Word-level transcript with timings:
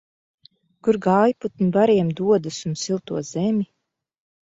Kur 0.85 0.97
gājputni 1.05 1.67
bariem 1.75 2.09
dodas 2.21 2.57
un 2.71 2.75
silto 2.85 3.21
zemi? 3.29 3.67